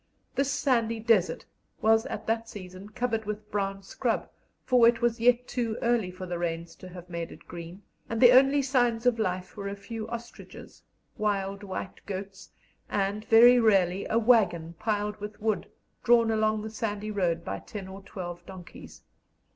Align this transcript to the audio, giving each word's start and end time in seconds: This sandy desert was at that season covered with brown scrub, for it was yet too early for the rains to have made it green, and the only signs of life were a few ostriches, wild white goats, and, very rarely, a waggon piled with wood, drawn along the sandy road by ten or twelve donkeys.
This 0.33 0.49
sandy 0.51 0.99
desert 0.99 1.45
was 1.79 2.07
at 2.07 2.25
that 2.25 2.49
season 2.49 2.89
covered 2.89 3.25
with 3.25 3.51
brown 3.51 3.83
scrub, 3.83 4.27
for 4.65 4.87
it 4.87 4.99
was 4.99 5.19
yet 5.19 5.47
too 5.47 5.77
early 5.83 6.09
for 6.09 6.25
the 6.25 6.39
rains 6.39 6.73
to 6.77 6.89
have 6.89 7.07
made 7.07 7.31
it 7.31 7.47
green, 7.47 7.83
and 8.09 8.19
the 8.19 8.31
only 8.31 8.63
signs 8.63 9.05
of 9.05 9.19
life 9.19 9.55
were 9.55 9.67
a 9.69 9.75
few 9.75 10.07
ostriches, 10.09 10.81
wild 11.19 11.61
white 11.61 12.03
goats, 12.07 12.49
and, 12.89 13.25
very 13.25 13.59
rarely, 13.59 14.07
a 14.09 14.17
waggon 14.17 14.73
piled 14.79 15.17
with 15.17 15.39
wood, 15.39 15.69
drawn 16.03 16.31
along 16.31 16.63
the 16.63 16.71
sandy 16.71 17.11
road 17.11 17.45
by 17.45 17.59
ten 17.59 17.87
or 17.87 18.01
twelve 18.01 18.43
donkeys. 18.47 19.03